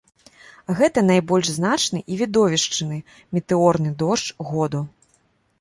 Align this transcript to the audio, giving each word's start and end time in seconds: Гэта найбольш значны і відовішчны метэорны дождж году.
Гэта 0.79 1.03
найбольш 1.09 1.51
значны 1.57 2.01
і 2.15 2.19
відовішчны 2.21 2.97
метэорны 3.39 3.95
дождж 4.01 4.29
году. 4.53 4.87